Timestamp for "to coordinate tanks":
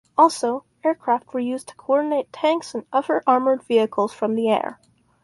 1.67-2.73